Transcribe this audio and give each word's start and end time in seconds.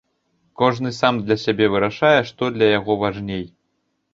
Кожны 0.61 0.91
сам 0.99 1.19
для 1.27 1.37
сябе 1.43 1.67
вырашае, 1.75 2.21
што 2.31 2.43
для 2.57 2.71
яго 2.79 2.99
важней. 3.05 3.45